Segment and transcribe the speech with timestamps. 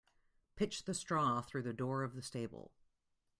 [0.55, 2.71] Pitch the straw through the door of the stable.